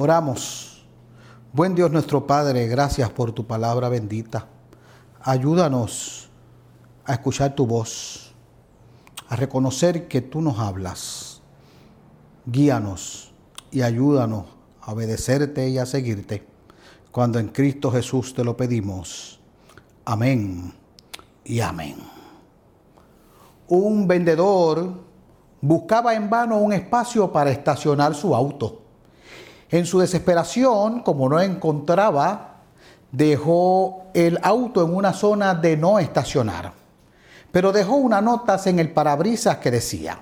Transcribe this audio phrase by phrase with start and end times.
[0.00, 0.86] Oramos.
[1.52, 4.46] Buen Dios nuestro Padre, gracias por tu palabra bendita.
[5.20, 6.30] Ayúdanos
[7.04, 8.32] a escuchar tu voz,
[9.28, 11.42] a reconocer que tú nos hablas.
[12.46, 13.32] Guíanos
[13.72, 14.44] y ayúdanos
[14.82, 16.46] a obedecerte y a seguirte
[17.10, 19.40] cuando en Cristo Jesús te lo pedimos.
[20.04, 20.74] Amén
[21.42, 21.96] y amén.
[23.66, 24.92] Un vendedor
[25.60, 28.82] buscaba en vano un espacio para estacionar su auto.
[29.70, 32.56] En su desesperación, como no encontraba,
[33.12, 36.72] dejó el auto en una zona de no estacionar.
[37.52, 40.20] Pero dejó una nota en el parabrisas que decía,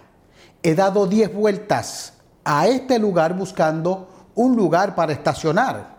[0.62, 5.96] he dado 10 vueltas a este lugar buscando un lugar para estacionar.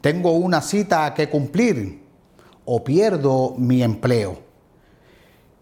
[0.00, 2.02] Tengo una cita que cumplir
[2.64, 4.38] o pierdo mi empleo.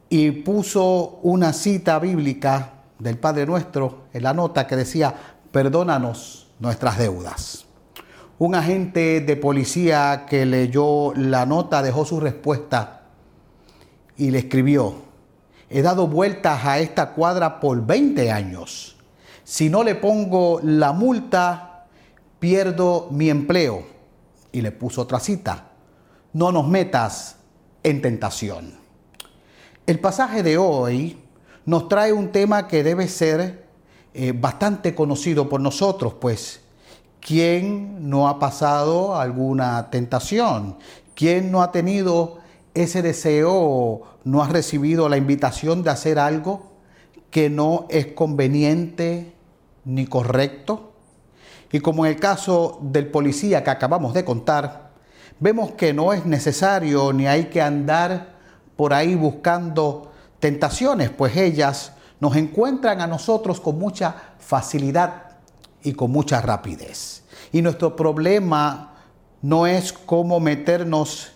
[0.08, 5.14] Y puso una cita bíblica del Padre Nuestro en la nota que decía,
[5.50, 7.66] perdónanos nuestras deudas.
[8.38, 13.02] Un agente de policía que leyó la nota dejó su respuesta
[14.16, 14.94] y le escribió,
[15.68, 18.96] he dado vueltas a esta cuadra por 20 años.
[19.42, 21.86] Si no le pongo la multa,
[22.38, 23.84] pierdo mi empleo.
[24.52, 25.70] Y le puso otra cita,
[26.32, 27.38] no nos metas
[27.82, 28.74] en tentación.
[29.86, 31.18] El pasaje de hoy
[31.64, 33.61] nos trae un tema que debe ser
[34.14, 36.60] eh, bastante conocido por nosotros, pues
[37.20, 40.76] ¿quién no ha pasado alguna tentación?
[41.14, 42.38] ¿Quién no ha tenido
[42.74, 46.72] ese deseo, no ha recibido la invitación de hacer algo
[47.30, 49.32] que no es conveniente
[49.86, 50.92] ni correcto?
[51.72, 54.90] Y como en el caso del policía que acabamos de contar,
[55.40, 58.34] vemos que no es necesario ni hay que andar
[58.76, 65.24] por ahí buscando tentaciones, pues ellas nos encuentran a nosotros con mucha facilidad
[65.82, 67.24] y con mucha rapidez.
[67.50, 68.94] Y nuestro problema
[69.42, 71.32] no es cómo meternos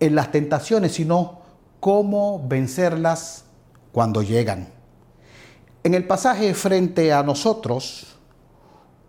[0.00, 1.40] en las tentaciones, sino
[1.78, 3.44] cómo vencerlas
[3.92, 4.68] cuando llegan.
[5.84, 8.16] En el pasaje frente a nosotros,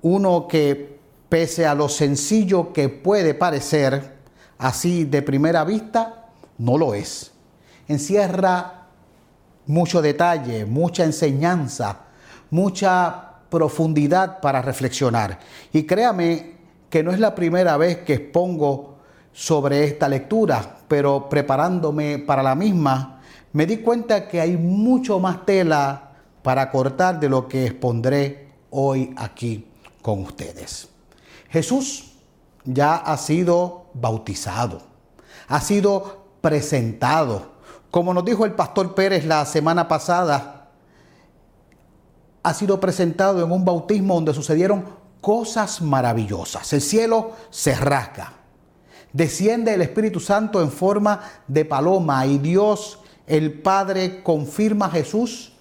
[0.02, 4.18] uno que pese a lo sencillo que puede parecer,
[4.58, 6.26] así de primera vista,
[6.58, 7.32] no lo es.
[7.88, 8.81] Encierra
[9.68, 12.00] mucho detalle, mucha enseñanza,
[12.50, 15.40] mucha profundidad para reflexionar.
[15.74, 16.56] Y créame
[16.90, 18.98] que no es la primera vez que expongo
[19.34, 23.22] sobre esta lectura, pero preparándome para la misma,
[23.54, 26.12] me di cuenta que hay mucho más tela
[26.42, 29.68] para cortar de lo que expondré hoy aquí
[30.02, 30.90] con ustedes.
[31.50, 32.14] Jesús
[32.64, 34.82] ya ha sido bautizado,
[35.48, 37.51] ha sido presentado,
[37.92, 40.70] como nos dijo el pastor Pérez la semana pasada,
[42.42, 44.86] ha sido presentado en un bautismo donde sucedieron
[45.20, 46.72] cosas maravillosas.
[46.74, 48.34] El cielo se rasga.
[49.14, 55.54] Desciende el Espíritu Santo en forma de paloma y Dios, el Padre, confirma a Jesús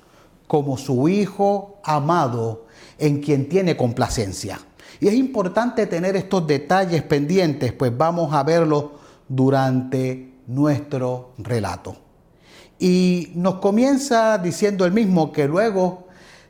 [0.47, 2.67] como su Hijo amado
[2.99, 4.61] en quien tiene complacencia.
[5.01, 8.87] Y es importante tener estos detalles pendientes, pues vamos a verlos
[9.29, 12.10] durante nuestro relato.
[12.81, 16.09] Y nos comienza diciendo el mismo que luego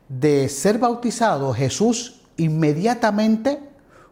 [0.08, 3.58] de ser bautizado, Jesús inmediatamente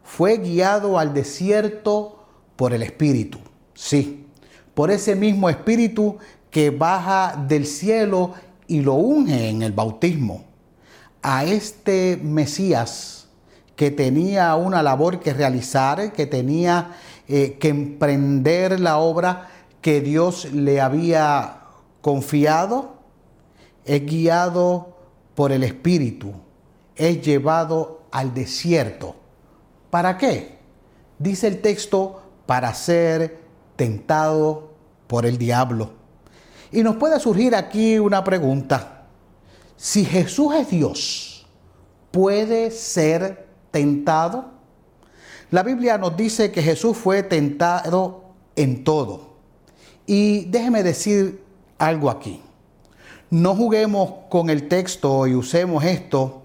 [0.03, 2.25] fue guiado al desierto
[2.57, 3.39] por el Espíritu.
[3.73, 4.25] Sí,
[4.73, 6.17] por ese mismo Espíritu
[6.51, 8.33] que baja del cielo
[8.67, 10.43] y lo unge en el bautismo.
[11.21, 13.27] A este Mesías
[13.77, 16.97] que tenía una labor que realizar, que tenía
[17.29, 19.47] eh, que emprender la obra
[19.81, 21.58] que Dios le había
[22.01, 22.95] confiado,
[23.85, 24.95] es guiado
[25.35, 26.33] por el Espíritu,
[26.95, 29.15] es llevado al desierto.
[29.89, 30.59] ¿Para qué?
[31.17, 33.39] Dice el texto, para ser
[33.75, 34.71] tentado
[35.07, 35.91] por el diablo.
[36.71, 39.07] Y nos puede surgir aquí una pregunta.
[39.75, 41.47] Si Jesús es Dios,
[42.11, 44.45] ¿puede ser tentado?
[45.51, 48.25] La Biblia nos dice que Jesús fue tentado
[48.55, 49.37] en todo.
[50.05, 51.43] Y déjeme decir
[51.79, 52.41] algo aquí.
[53.31, 56.43] No juguemos con el texto y usemos esto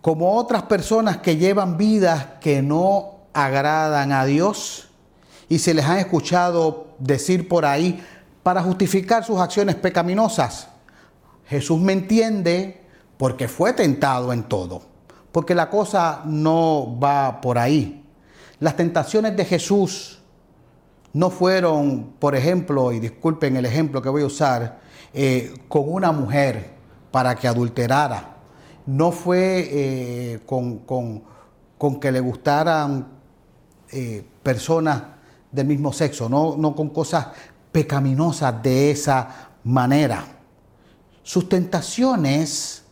[0.00, 4.88] como otras personas que llevan vidas que no agradan a Dios
[5.48, 8.02] y se les han escuchado decir por ahí
[8.42, 10.68] para justificar sus acciones pecaminosas.
[11.46, 12.82] Jesús me entiende
[13.16, 14.82] porque fue tentado en todo,
[15.30, 18.04] porque la cosa no va por ahí.
[18.58, 20.21] Las tentaciones de Jesús
[21.12, 24.80] no fueron, por ejemplo, y disculpen el ejemplo que voy a usar,
[25.12, 26.70] eh, con una mujer
[27.10, 28.36] para que adulterara.
[28.86, 33.08] No fue eh, con, con que le gustaran
[33.90, 35.02] eh, personas
[35.50, 37.26] del mismo sexo, no, no con cosas
[37.70, 40.24] pecaminosas de esa manera.
[41.22, 42.84] Sus tentaciones,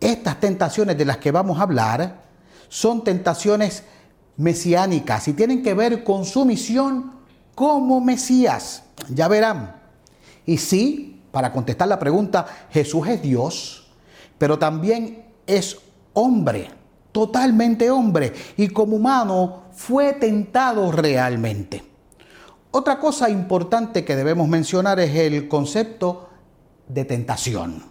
[0.00, 2.22] estas tentaciones de las que vamos a hablar,
[2.68, 3.84] son tentaciones
[4.38, 7.19] mesiánicas y tienen que ver con su misión
[7.60, 8.84] como Mesías.
[9.10, 9.76] Ya verán.
[10.46, 13.86] Y sí, para contestar la pregunta, Jesús es Dios,
[14.38, 15.76] pero también es
[16.14, 16.70] hombre,
[17.12, 21.84] totalmente hombre, y como humano fue tentado realmente.
[22.70, 26.30] Otra cosa importante que debemos mencionar es el concepto
[26.88, 27.84] de tentación.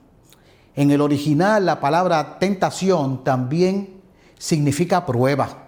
[0.76, 4.02] En el original la palabra tentación también
[4.36, 5.68] significa prueba.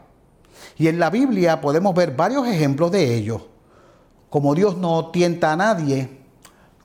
[0.80, 3.51] Y en la Biblia podemos ver varios ejemplos de ello.
[4.32, 6.08] Como Dios no tienta a nadie,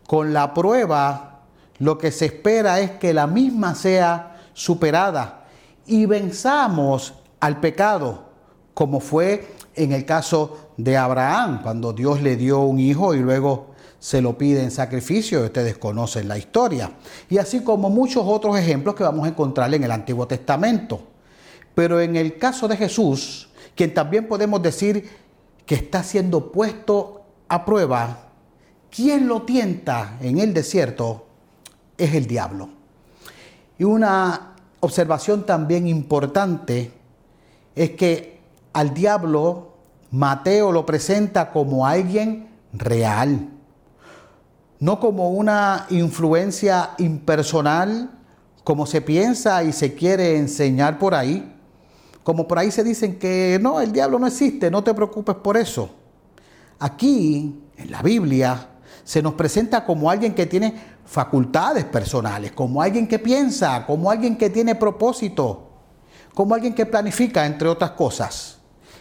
[0.05, 1.45] con la prueba
[1.79, 5.45] lo que se espera es que la misma sea superada
[5.87, 8.25] y venzamos al pecado,
[8.75, 13.77] como fue en el caso de Abraham, cuando Dios le dio un hijo y luego
[14.01, 16.91] se lo pide en sacrificio, ustedes conocen la historia.
[17.31, 21.01] Y así como muchos otros ejemplos que vamos a encontrar en el Antiguo Testamento.
[21.77, 25.09] Pero en el caso de Jesús, quien también podemos decir
[25.65, 27.16] que está siendo puesto
[27.49, 28.29] a prueba,
[28.91, 31.27] quien lo tienta en el desierto
[31.97, 32.69] es el diablo.
[33.79, 36.93] Y una observación también importante
[37.75, 38.41] es que
[38.73, 39.75] al diablo
[40.11, 43.51] Mateo lo presenta como alguien real,
[44.79, 48.11] no como una influencia impersonal
[48.67, 51.55] como se piensa y se quiere enseñar por ahí.
[52.25, 55.57] Como por ahí se dicen que no, el diablo no existe, no te preocupes por
[55.57, 55.89] eso.
[56.79, 58.69] Aquí, en la Biblia,
[59.05, 60.75] se nos presenta como alguien que tiene
[61.05, 65.69] facultades personales, como alguien que piensa, como alguien que tiene propósito,
[66.35, 68.59] como alguien que planifica, entre otras cosas.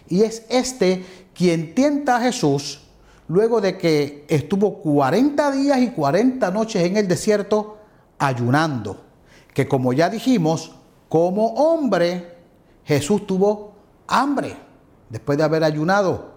[0.08, 2.82] Y es este quien tienta a Jesús
[3.28, 7.80] luego de que estuvo 40 días y 40 noches en el desierto
[8.20, 9.04] ayunando,
[9.54, 10.76] que como ya dijimos,
[11.10, 12.36] como hombre,
[12.84, 13.74] Jesús tuvo
[14.08, 14.56] hambre
[15.10, 16.35] después de haber ayunado,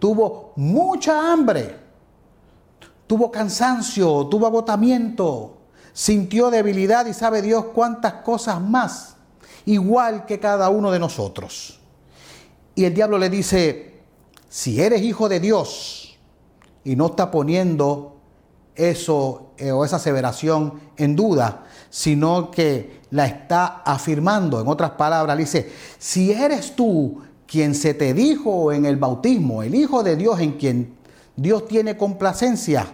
[0.00, 1.78] tuvo mucha hambre,
[3.06, 5.58] tuvo cansancio, tuvo agotamiento,
[5.92, 9.14] sintió debilidad y sabe Dios cuántas cosas más,
[9.66, 11.78] igual que cada uno de nosotros.
[12.74, 14.00] Y el diablo le dice,
[14.48, 16.18] si eres hijo de Dios,
[16.82, 18.16] y no está poniendo
[18.74, 24.60] eso eh, o esa aseveración en duda, sino que la está afirmando.
[24.60, 27.20] En otras palabras, le dice, si eres tú
[27.50, 30.94] quien se te dijo en el bautismo, el Hijo de Dios en quien
[31.34, 32.86] Dios tiene complacencia,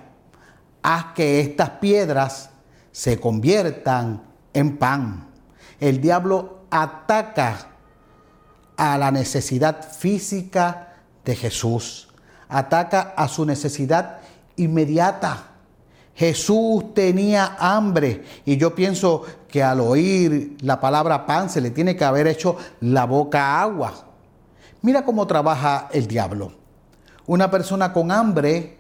[0.82, 2.49] haz que estas piedras
[2.91, 4.23] se conviertan
[4.55, 5.26] en pan.
[5.79, 7.69] El diablo ataca
[8.79, 12.08] a la necesidad física de Jesús,
[12.49, 14.20] ataca a su necesidad
[14.56, 15.49] inmediata.
[16.14, 21.94] Jesús tenía hambre y yo pienso que al oír la palabra pan se le tiene
[21.94, 24.06] que haber hecho la boca agua.
[24.86, 26.52] Mira cómo trabaja el diablo.
[27.26, 28.78] Una persona con hambre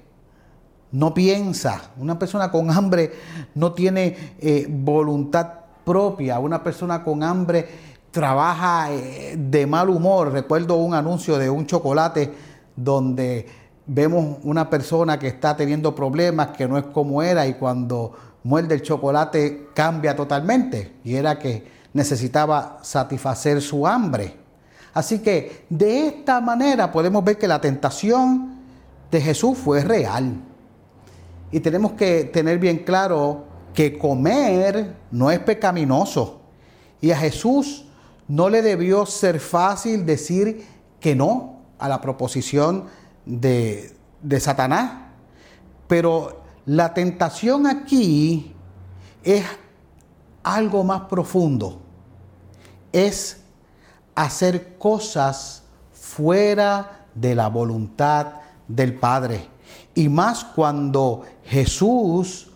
[0.92, 3.12] no piensa, una persona con hambre
[3.56, 5.48] no tiene eh, voluntad
[5.84, 7.68] propia, una persona con hambre
[8.12, 10.30] trabaja eh, de mal humor.
[10.30, 12.32] Recuerdo un anuncio de un chocolate
[12.76, 13.44] donde
[13.84, 18.12] vemos una persona que está teniendo problemas, que no es como era y cuando
[18.44, 24.45] muerde el chocolate cambia totalmente y era que necesitaba satisfacer su hambre.
[24.96, 28.54] Así que de esta manera podemos ver que la tentación
[29.10, 30.36] de Jesús fue real.
[31.52, 36.40] Y tenemos que tener bien claro que comer no es pecaminoso.
[37.02, 37.84] Y a Jesús
[38.26, 40.64] no le debió ser fácil decir
[40.98, 42.86] que no a la proposición
[43.26, 43.94] de,
[44.40, 44.92] Satanás.
[45.88, 48.54] Pero la tentación aquí
[49.22, 49.44] es
[50.42, 51.82] algo más profundo.
[52.92, 53.42] Es
[54.16, 58.26] hacer cosas fuera de la voluntad
[58.66, 59.46] del Padre.
[59.94, 62.50] Y más cuando Jesús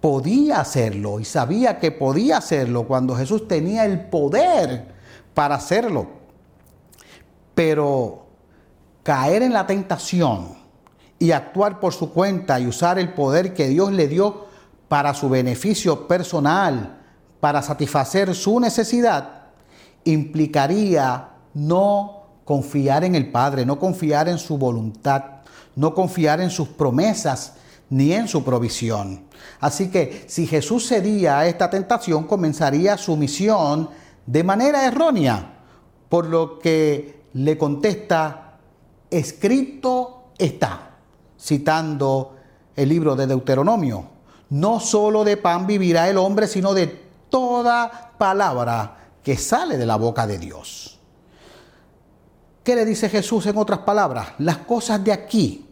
[0.00, 4.94] podía hacerlo y sabía que podía hacerlo, cuando Jesús tenía el poder
[5.32, 6.06] para hacerlo.
[7.54, 8.26] Pero
[9.02, 10.56] caer en la tentación
[11.18, 14.46] y actuar por su cuenta y usar el poder que Dios le dio
[14.88, 16.98] para su beneficio personal,
[17.40, 19.35] para satisfacer su necesidad,
[20.06, 25.22] implicaría no confiar en el Padre, no confiar en su voluntad,
[25.74, 27.54] no confiar en sus promesas
[27.90, 29.24] ni en su provisión.
[29.60, 33.90] Así que si Jesús cedía a esta tentación, comenzaría su misión
[34.24, 35.54] de manera errónea,
[36.08, 38.58] por lo que le contesta,
[39.10, 40.90] escrito está,
[41.40, 42.36] citando
[42.74, 44.04] el libro de Deuteronomio.
[44.50, 46.86] No solo de pan vivirá el hombre, sino de
[47.28, 51.00] toda palabra que sale de la boca de Dios.
[52.62, 54.28] ¿Qué le dice Jesús en otras palabras?
[54.38, 55.68] Las cosas de aquí,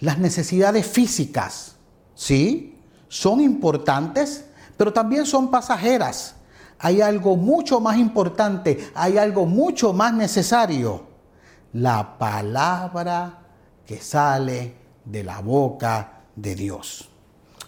[0.00, 1.76] las necesidades físicas,
[2.14, 2.78] ¿sí?
[3.06, 4.46] Son importantes,
[4.78, 6.36] pero también son pasajeras.
[6.78, 11.08] Hay algo mucho más importante, hay algo mucho más necesario.
[11.74, 13.40] La palabra
[13.84, 17.10] que sale de la boca de Dios.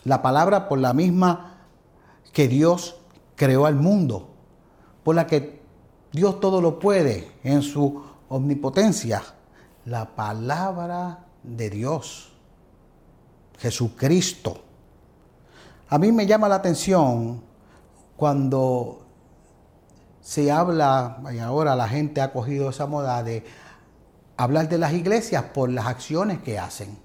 [0.04, 1.66] La palabra por la misma
[2.32, 2.96] que Dios
[3.36, 4.29] creó al mundo,
[5.10, 5.60] por la que
[6.12, 9.20] Dios todo lo puede en su omnipotencia.
[9.86, 12.30] La palabra de Dios,
[13.58, 14.62] Jesucristo.
[15.88, 17.42] A mí me llama la atención
[18.16, 19.00] cuando
[20.20, 23.42] se habla, y ahora la gente ha cogido esa moda de
[24.36, 26.96] hablar de las iglesias por las acciones que hacen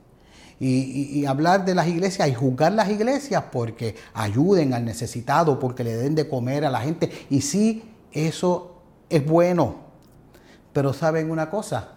[0.60, 5.98] y, hablar de las iglesias y juzgar las iglesias porque ayuden al necesitado, porque le
[5.98, 7.12] den de comer a la gente.
[7.30, 9.76] Y sí, eso es bueno.
[10.74, 11.90] Pero saben una cosa,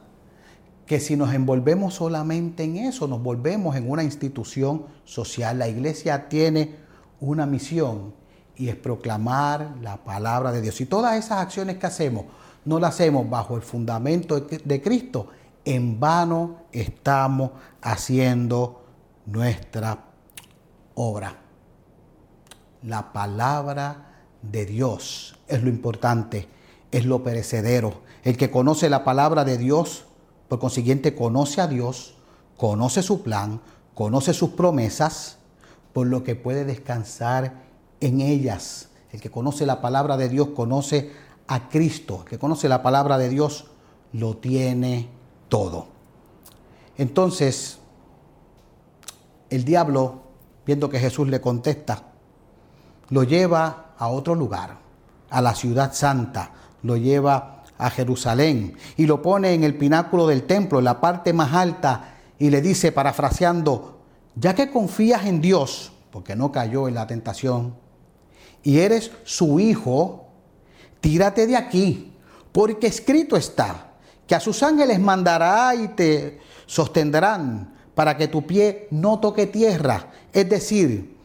[0.87, 5.59] que si nos envolvemos solamente en eso, nos volvemos en una institución social.
[5.59, 6.77] La iglesia tiene
[7.21, 8.15] una misión
[8.57, 10.81] y es proclamar la palabra de Dios.
[10.81, 12.25] Y todas esas acciones que hacemos,
[12.65, 15.29] no las hacemos bajo el fundamento de Cristo,
[15.65, 17.51] en vano estamos
[17.83, 18.85] haciendo
[19.27, 20.07] nuestra
[20.95, 21.37] obra.
[22.83, 24.08] La palabra
[24.43, 26.49] de Dios es lo importante,
[26.91, 28.03] es lo perecedero.
[28.23, 30.05] El que conoce la palabra de Dios,
[30.49, 32.15] por consiguiente, conoce a Dios,
[32.57, 33.61] conoce su plan,
[33.95, 35.39] conoce sus promesas,
[35.93, 37.63] por lo que puede descansar
[38.01, 38.89] en ellas.
[39.11, 41.13] El que conoce la palabra de Dios conoce
[41.47, 42.21] a Cristo.
[42.25, 43.67] El que conoce la palabra de Dios
[44.13, 45.09] lo tiene
[45.49, 45.87] todo.
[46.97, 47.79] Entonces,
[49.51, 50.23] el diablo,
[50.67, 52.03] viendo que Jesús le contesta,
[53.09, 54.79] lo lleva a otro lugar,
[55.31, 56.53] a la ciudad santa,
[56.83, 61.33] lo lleva a Jerusalén y lo pone en el pináculo del templo, en la parte
[61.33, 64.01] más alta, y le dice, parafraseando,
[64.35, 67.75] ya que confías en Dios, porque no cayó en la tentación,
[68.63, 70.29] y eres su hijo,
[71.01, 72.13] tírate de aquí,
[72.53, 73.89] porque escrito está
[74.27, 80.11] que a sus ángeles mandará y te sostendrán para que tu pie no toque tierra.
[80.33, 81.17] Es decir,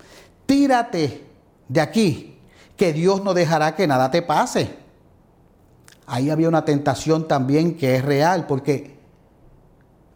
[0.46, 1.26] tírate
[1.68, 2.33] de aquí,
[2.76, 4.76] que Dios no dejará que nada te pase.
[6.06, 8.98] Ahí había una tentación también que es real, porque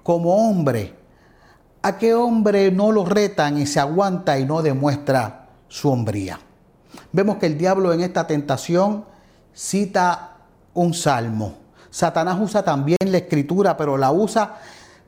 [0.03, 0.95] como hombre,
[1.81, 6.39] ¿a qué hombre no lo retan y se aguanta y no demuestra su hombría?
[7.11, 9.05] Vemos que el diablo en esta tentación
[9.53, 10.37] cita
[10.73, 14.57] un salmo Satanás usa también la escritura, pero la usa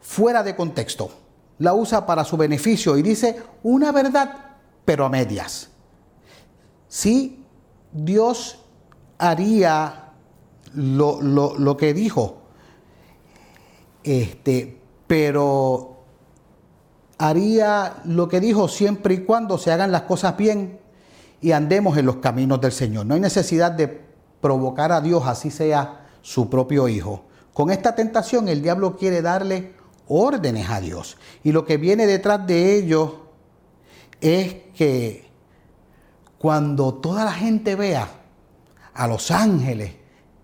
[0.01, 1.11] fuera de contexto.
[1.59, 4.33] La usa para su beneficio y dice una verdad,
[4.85, 5.69] pero a medias.
[6.87, 7.38] Si
[7.91, 8.59] Dios
[9.17, 10.13] haría
[10.73, 12.41] lo, que dijo,
[14.03, 15.97] este, pero
[17.17, 20.79] haría lo que dijo siempre y cuando se hagan las cosas bien
[21.41, 23.05] y andemos en los caminos del Señor.
[23.05, 24.01] No hay necesidad de
[24.41, 27.25] provocar a Dios, así sea su propio hijo.
[27.53, 29.73] Con esta tentación el diablo quiere darle
[30.07, 31.17] órdenes a Dios.
[31.43, 33.27] Y lo que viene detrás de ello
[34.21, 35.28] es que
[36.39, 38.07] cuando toda la gente vea
[38.93, 39.93] a los ángeles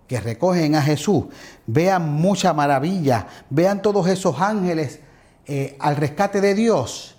[0.08, 1.26] que recogen a Jesús,
[1.66, 5.00] vean mucha maravilla, vean todos esos ángeles
[5.48, 7.16] eh, al rescate de Dios,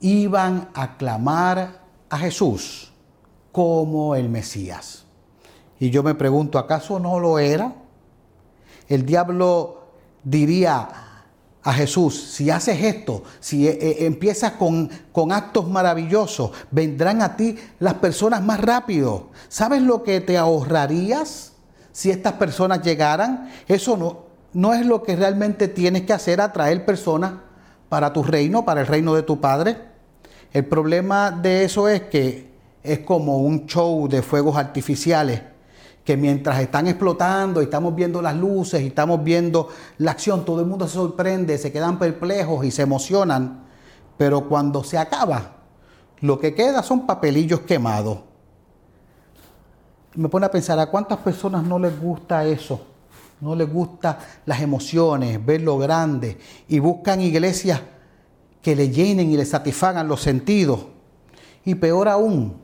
[0.00, 2.92] iban a clamar a Jesús
[3.50, 5.04] como el Mesías.
[5.80, 7.74] Y yo me pregunto, ¿acaso no lo era?
[8.88, 9.88] El diablo
[10.22, 11.11] diría
[11.64, 17.36] a Jesús, si haces esto, si eh, eh, empiezas con, con, actos maravillosos, vendrán a
[17.36, 19.28] ti las personas más rápido.
[19.48, 21.52] ¿Sabes lo que te ahorrarías
[21.92, 23.48] si estas personas llegaran?
[23.68, 27.34] Eso no, no es lo que realmente tienes que hacer, atraer personas
[27.88, 29.76] para tu reino, para el reino de tu Padre.
[30.52, 32.50] El problema de eso es que
[32.82, 35.51] es como un show de fuegos artificiales
[36.04, 39.68] que mientras están explotando y estamos viendo las luces y estamos viendo
[39.98, 43.64] la acción, todo el mundo se sorprende, se quedan perplejos y se emocionan,
[44.16, 45.56] pero cuando se acaba,
[46.20, 48.18] lo que queda son papelillos quemados.
[50.14, 52.86] Me pone a pensar, ¿a cuántas personas no les gusta eso?
[53.40, 57.80] No les gusta las emociones, ver lo grande y buscan iglesias
[58.60, 60.86] que le llenen y le satisfagan los sentidos.
[61.64, 62.61] Y peor aún,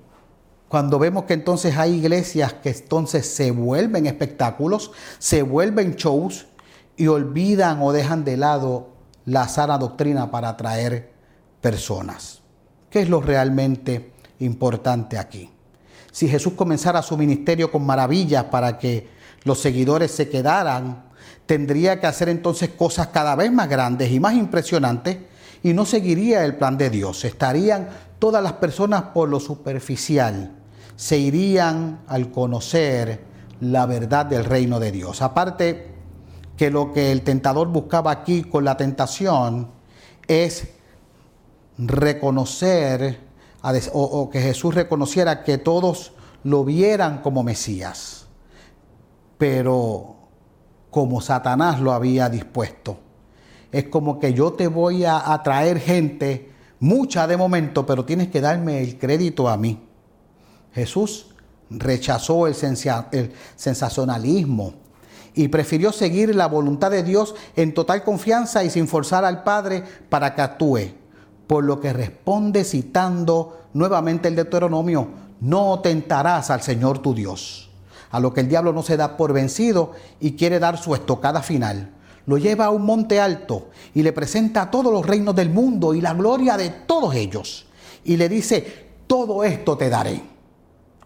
[0.69, 6.47] Cuando vemos que entonces hay iglesias que entonces se vuelven espectáculos, se vuelven shows
[6.97, 8.91] y olvidan o dejan de lado
[9.25, 11.13] la sana doctrina para atraer
[11.61, 12.43] personas.
[12.91, 15.51] ¿Qué es lo realmente importante aquí?
[16.13, 19.09] Si Jesús comenzara su ministerio con maravillas para que
[19.45, 21.05] los seguidores se quedaran,
[21.47, 25.17] tendría que hacer entonces cosas cada vez más grandes y más impresionantes
[25.63, 27.25] y no seguiría el plan de Dios.
[27.25, 30.58] Estarían todas las personas por lo superficial,
[30.99, 33.25] se irían al conocer
[33.61, 35.23] la verdad del reino de Dios.
[35.23, 35.93] Aparte
[36.57, 39.69] que lo que el tentador buscaba aquí con la tentación
[40.27, 40.67] es
[41.79, 43.21] reconocer
[43.93, 48.27] o, que Jesús reconociera que todos lo vieran como Mesías,
[49.39, 50.17] pero
[50.91, 52.99] como Satanás lo había dispuesto.
[53.71, 56.51] Es como que yo te voy a atraer gente,
[56.81, 59.88] mucha de momento, pero tienes que darme el crédito a mí.
[60.79, 61.27] Jesús
[61.71, 62.55] rechazó el,
[63.57, 64.75] sensacionalismo
[65.35, 69.85] y prefirió seguir la voluntad de Dios en total confianza y sin forzar al Padre
[70.09, 70.81] para que actúe.
[71.47, 75.09] Por lo que responde citando nuevamente el Deuteronomio,
[75.41, 77.71] no tentarás al Señor tu Dios.
[78.11, 81.43] A lo que el diablo no se da por vencido y quiere dar su estocada
[81.43, 81.91] final.
[82.27, 85.95] Lo lleva a un monte alto y le presenta a todos los reinos del mundo
[85.95, 87.67] y la gloria de todos ellos.
[88.05, 90.38] Y le dice, todo esto te daré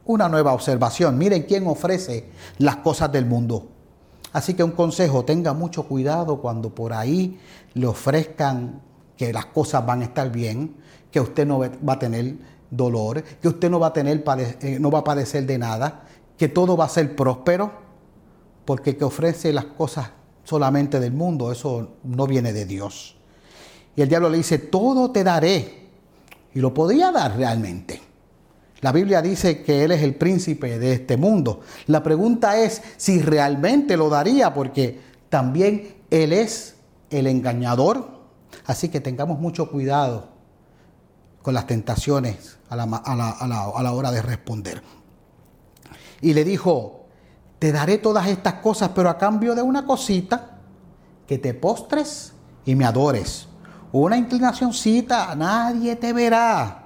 [0.05, 1.19] una nueva observación.
[1.19, 3.69] Miren quién ofrece las cosas del mundo.
[4.33, 7.39] Así que un consejo, tenga mucho cuidado cuando por ahí
[7.75, 8.81] le ofrezcan
[9.17, 10.77] que las cosas van a estar bien,
[11.11, 12.37] que usted no va a tener
[12.71, 14.25] dolor, que usted no va a tener
[14.63, 16.05] eh, no va a padecer de nada,
[16.39, 17.71] que todo va a ser próspero,
[18.65, 20.11] porque que ofrece las cosas
[20.45, 23.17] solamente del mundo, eso no viene de Dios.
[23.95, 25.83] Y el diablo le dice, todo te daré.
[26.55, 28.01] Y lo podía dar realmente.
[28.83, 31.61] La Biblia dice que Él es el príncipe de este mundo.
[31.87, 36.75] La pregunta es si realmente lo daría, porque también Él es
[37.09, 38.09] el engañador.
[38.67, 40.31] Así que tengamos mucho cuidado
[41.43, 44.83] con las tentaciones a la, hora de responder.
[46.21, 47.07] Y le dijo,
[47.61, 50.59] te daré todas estas cosas, pero a cambio de una cosita,
[51.29, 52.33] que te postres
[52.65, 53.47] y me adores.
[53.93, 56.82] Una inclinacióncita, nadie te verá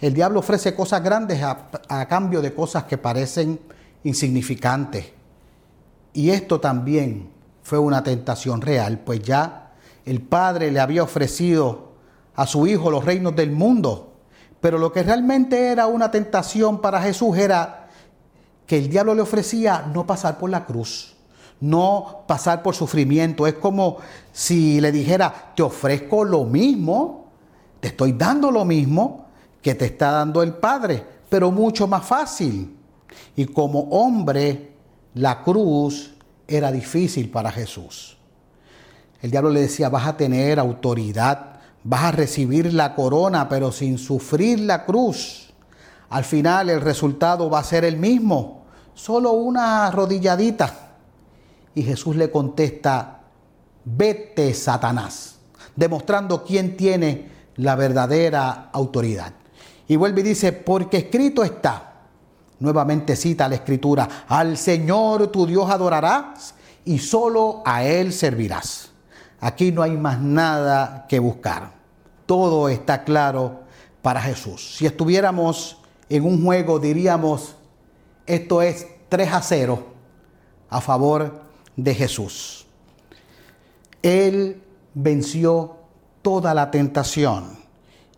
[0.00, 3.60] el diablo ofrece cosas grandes a, cambio de cosas que parecen
[4.02, 5.12] insignificantes.
[6.14, 7.30] Y esto también
[7.62, 9.72] fue una tentación real, pues ya
[10.06, 11.90] el Padre le había ofrecido
[12.34, 14.14] a su Hijo los reinos del mundo.
[14.60, 17.88] Pero lo que realmente era una tentación para Jesús era
[18.66, 21.14] que el diablo le ofrecía no pasar por la cruz,
[21.60, 23.46] no pasar por sufrimiento.
[23.46, 23.98] Es como
[24.32, 27.26] si le dijera, te ofrezco lo mismo,
[27.80, 29.29] te estoy dando lo mismo,
[29.62, 32.76] que te está dando el Padre, pero mucho más fácil.
[33.36, 34.72] Y como hombre,
[35.14, 36.14] la cruz
[36.46, 38.16] era difícil para Jesús.
[39.22, 43.98] El diablo le decía, vas a tener autoridad, vas a recibir la corona, pero sin
[43.98, 45.52] sufrir la cruz.
[46.08, 50.74] Al final el resultado va a ser el mismo, solo una arrodilladita.
[51.74, 53.20] Y Jesús le contesta,
[53.84, 55.36] vete Satanás,
[55.76, 59.34] demostrando quién tiene la verdadera autoridad.
[59.90, 61.94] Y vuelve y dice, porque escrito está,
[62.60, 68.92] nuevamente cita la escritura, al Señor tu Dios adorarás y solo a Él servirás.
[69.40, 71.72] Aquí no hay más nada que buscar.
[72.24, 73.62] Todo está claro
[74.00, 74.76] para Jesús.
[74.76, 77.56] Si estuviéramos en un juego, diríamos,
[78.26, 79.86] esto es 3 a 0
[80.68, 81.42] a favor
[81.74, 82.64] de Jesús.
[84.02, 84.62] Él
[84.94, 85.78] venció
[86.22, 87.58] toda la tentación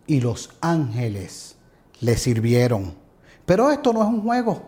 [0.05, 1.53] y los ángeles
[2.03, 2.93] le sirvieron.
[3.45, 4.61] Pero esto no es un juego,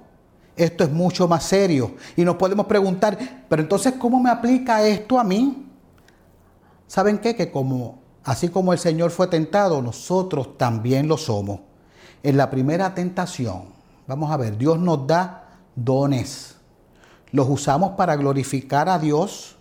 [0.55, 1.95] esto es mucho más serio.
[2.15, 5.67] Y nos podemos preguntar, pero entonces, ¿cómo me aplica esto a mí?
[6.87, 7.35] ¿Saben qué?
[7.35, 11.59] Que como, así como el Señor fue tentado, nosotros también lo somos.
[12.23, 13.65] En la primera tentación,
[14.07, 16.55] vamos a ver, Dios nos da dones.
[17.31, 19.57] ¿Los usamos para glorificar a Dios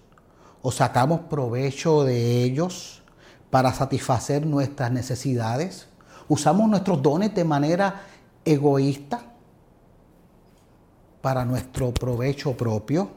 [0.63, 3.03] o sacamos provecho de ellos
[3.51, 5.89] para satisfacer nuestras necesidades?
[6.35, 8.03] Usamos nuestros dones de manera
[8.45, 9.23] egoísta
[11.23, 13.09] para nuestro provecho propio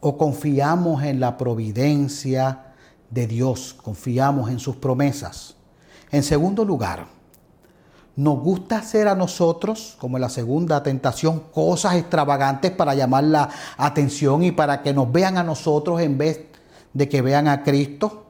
[0.00, 2.74] o confiamos en la providencia
[3.10, 5.56] de Dios, confiamos en sus promesas.
[6.10, 7.06] En segundo lugar,
[8.16, 13.48] nos gusta hacer a nosotros, como en la segunda tentación, cosas extravagantes para llamar la
[13.76, 16.46] atención y para que nos vean a nosotros en vez
[16.92, 18.27] de que vean a Cristo.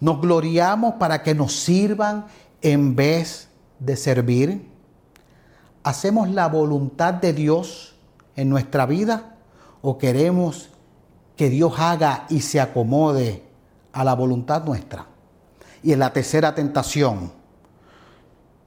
[0.00, 2.26] Nos gloriamos para que nos sirvan
[2.62, 4.68] en vez de servir.
[5.88, 7.94] ¿hacemos la voluntad de Dios
[8.36, 9.36] en nuestra vida
[9.80, 10.68] o queremos
[11.34, 13.42] que Dios haga y se acomode
[13.94, 15.06] a la voluntad nuestra?
[15.82, 17.32] Y en la tercera tentación,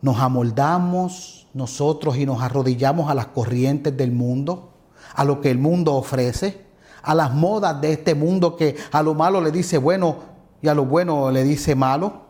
[0.01, 4.71] nos amoldamos nosotros y nos arrodillamos a las corrientes del mundo,
[5.13, 6.65] a lo que el mundo ofrece,
[7.03, 10.30] a las modas de este mundo que a lo malo le dice bueno
[10.61, 12.21] y a lo bueno le dice malo.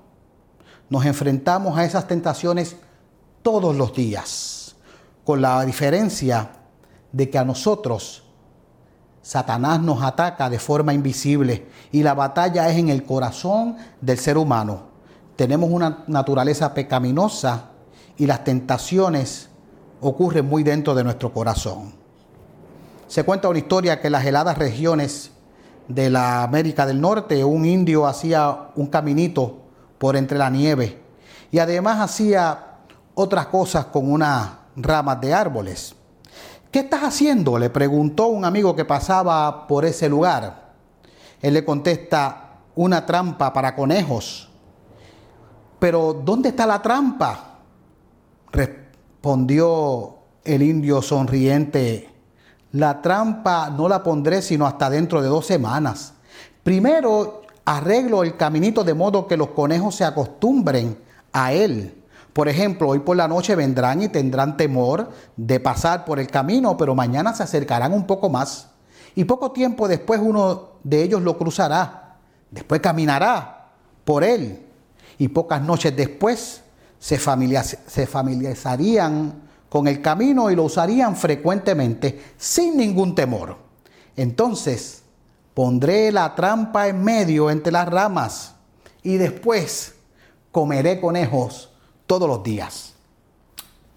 [0.90, 2.76] Nos enfrentamos a esas tentaciones
[3.42, 4.76] todos los días,
[5.24, 6.52] con la diferencia
[7.12, 8.24] de que a nosotros
[9.22, 14.38] Satanás nos ataca de forma invisible y la batalla es en el corazón del ser
[14.38, 14.90] humano.
[15.36, 17.70] Tenemos una naturaleza pecaminosa
[18.18, 19.50] y las tentaciones
[20.02, 21.94] ocurren muy dentro de nuestro corazón.
[23.08, 25.32] Se cuenta una historia que las heladas regiones
[25.94, 29.58] de la América del Norte un indio hacía un caminito
[29.98, 31.02] por entre la nieve
[31.52, 32.78] y además hacía
[33.14, 35.96] otras cosas con unas ramas de árboles.
[36.72, 37.58] ¿Qué estás haciendo?
[37.60, 40.72] le preguntó un amigo que pasaba por ese lugar.
[41.42, 44.50] Él le contesta, una trampa para conejos.
[45.80, 47.58] Pero ¿dónde está la trampa?
[48.52, 52.11] Respondió el indio sonriente.
[52.74, 56.14] La trampa no la pondré sino hasta dentro de dos semanas.
[56.64, 60.98] Primero arreglo el caminito de modo que los conejos se acostumbren
[61.34, 61.98] a él.
[62.34, 66.78] Por ejemplo, hoy por la noche vendrán y tendrán temor de pasar por el camino,
[66.78, 68.70] pero mañana se acercarán un poco más.
[69.16, 72.16] Y poco tiempo después uno de ellos lo cruzará.
[72.50, 73.68] Después caminará
[74.06, 74.66] por él.
[75.18, 76.62] Y pocas noches después
[77.00, 79.34] se, familiarizarían
[79.72, 83.56] con el camino y lo usarían frecuentemente sin ningún temor.
[84.18, 85.04] Entonces
[85.54, 88.56] pondré la trampa en medio entre las ramas
[89.02, 89.96] y después
[90.52, 91.70] comeré conejos
[92.06, 92.96] todos los días.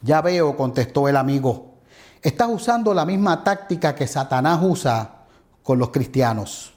[0.00, 1.74] Ya veo, contestó el amigo,
[2.22, 5.24] estás usando la misma táctica que Satanás usa
[5.64, 6.72] con los cristianos.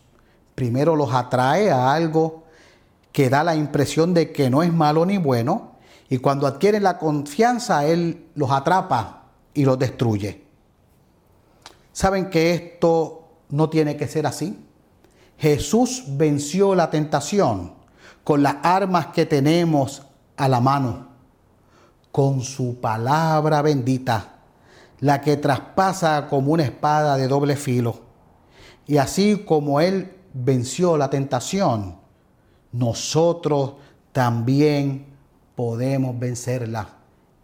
[0.56, 2.46] Primero los atrae a algo
[3.12, 5.77] que da la impresión de que no es malo ni bueno,
[6.10, 10.44] y cuando adquieren la confianza, Él los atrapa y los destruye.
[11.92, 14.64] ¿Saben que esto no tiene que ser así?
[15.38, 17.74] Jesús venció la tentación
[18.24, 20.04] con las armas que tenemos
[20.36, 21.08] a la mano
[22.12, 24.38] con su palabra bendita,
[25.02, 28.00] la que traspasa como una espada de doble filo.
[28.88, 31.98] Y así como Él venció la tentación,
[32.72, 33.74] nosotros
[34.14, 35.17] también
[35.58, 36.88] podemos vencerla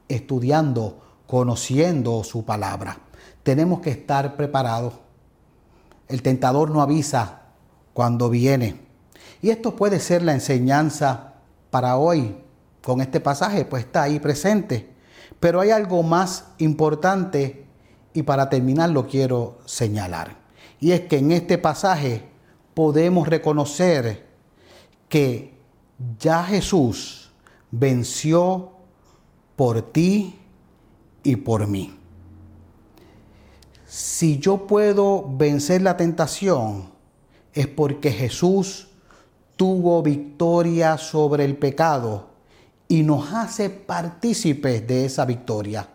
[0.08, 3.00] estudiando, conociendo su palabra.
[3.42, 4.94] Tenemos que estar preparados.
[6.08, 7.42] El tentador no avisa
[7.92, 8.80] cuando viene.
[9.42, 11.34] Y esto puede ser la enseñanza
[11.72, 12.38] para hoy,
[12.84, 14.94] con este pasaje, pues está ahí presente.
[15.40, 17.66] Pero hay algo más importante
[18.14, 20.38] y para terminar lo quiero señalar.
[20.80, 22.30] Y es que en este pasaje
[22.76, 24.28] podemos reconocer
[25.10, 25.58] que
[26.20, 27.23] ya Jesús
[27.76, 28.70] venció
[29.56, 30.40] por ti
[31.24, 31.98] y por mí.
[33.88, 36.92] Si yo puedo vencer la tentación,
[37.52, 38.90] es porque Jesús
[39.56, 42.28] tuvo victoria sobre el pecado
[42.88, 45.90] y nos hace partícipes de esa victoria.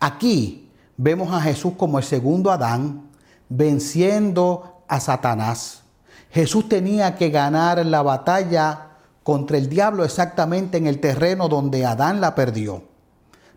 [0.00, 3.08] Aquí vemos a Jesús como el segundo Adán
[3.48, 5.82] venciendo a Satanás.
[6.30, 8.93] Jesús tenía que ganar la batalla
[9.24, 12.84] contra el diablo exactamente en el terreno donde Adán la perdió.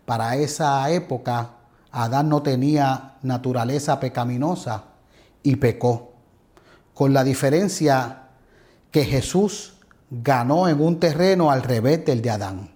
[0.06, 1.50] Para esa época,
[1.92, 4.84] Adán no tenía naturaleza pecaminosa
[5.42, 6.14] y pecó,
[6.94, 8.22] con la diferencia
[8.90, 9.74] que Jesús
[10.10, 12.70] ganó en un terreno al revés del de Adán.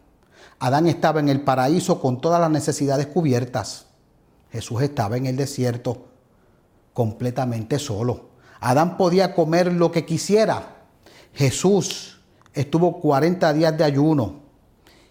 [0.58, 3.86] Adán estaba en el paraíso con todas las necesidades cubiertas.
[4.50, 6.08] Jesús estaba en el desierto
[6.92, 8.28] completamente solo.
[8.60, 10.76] Adán podía comer lo que quisiera.
[11.32, 12.11] Jesús
[12.54, 14.40] estuvo 40 días de ayuno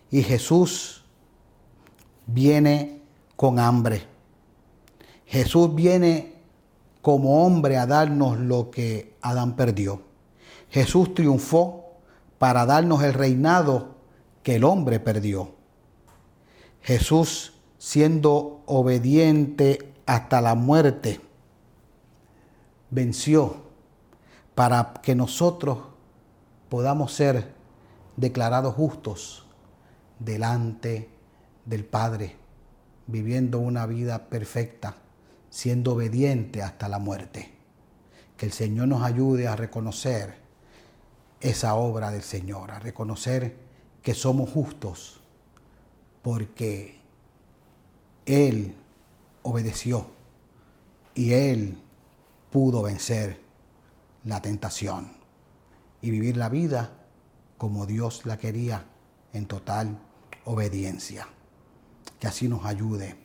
[0.09, 1.03] y Jesús
[2.27, 3.01] viene
[3.35, 4.05] con hambre.
[5.25, 6.35] Jesús viene
[7.01, 10.01] como hombre a darnos lo que Adán perdió.
[10.69, 11.97] Jesús triunfó
[12.37, 13.95] para darnos el reinado
[14.43, 15.55] que el hombre perdió.
[16.81, 21.21] Jesús, siendo obediente hasta la muerte,
[22.89, 23.57] venció
[24.55, 25.79] para que nosotros
[26.71, 27.51] podamos ser
[28.15, 29.45] declarados justos
[30.19, 31.09] delante
[31.65, 32.37] del Padre,
[33.07, 34.95] viviendo una vida perfecta,
[35.49, 37.51] siendo obediente hasta la muerte.
[38.37, 40.35] Que el Señor nos ayude a reconocer
[41.41, 43.57] esa obra del Señor, a reconocer
[44.01, 45.19] que somos justos
[46.21, 47.01] porque
[48.25, 48.75] Él
[49.43, 50.05] obedeció
[51.15, 51.77] y Él
[52.49, 53.41] pudo vencer
[54.23, 55.20] la tentación
[56.01, 56.91] y vivir la vida
[57.57, 58.85] como Dios la quería
[59.33, 59.99] en total
[60.45, 61.27] obediencia.
[62.19, 63.15] Que así nos ayude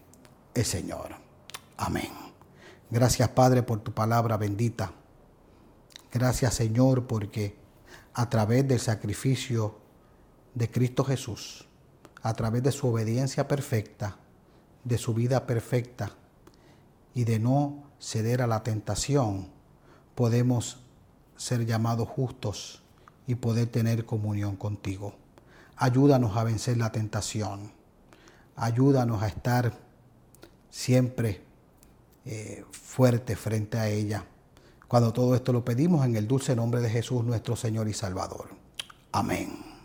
[0.55, 1.15] el Señor.
[1.77, 2.11] Amén.
[2.91, 4.93] Gracias Padre por tu palabra bendita.
[6.13, 7.57] Gracias Señor porque
[8.15, 9.79] a través del sacrificio
[10.55, 11.67] de Cristo Jesús,
[12.23, 14.17] a través de su obediencia perfecta,
[14.85, 16.13] de su vida perfecta
[17.13, 19.49] y de no ceder a la tentación,
[20.15, 20.86] podemos
[21.37, 22.83] ser llamados justos
[23.27, 25.15] y poder tener comunión contigo.
[25.77, 27.73] Ayúdanos a vencer la tentación.
[28.57, 29.73] Ayúdanos a estar
[30.71, 31.43] siempre
[32.25, 34.25] eh, fuerte frente a ella.
[34.89, 38.51] Cuando todo esto lo pedimos en el dulce nombre de Jesús nuestro Señor y Salvador.
[39.13, 39.76] Amén.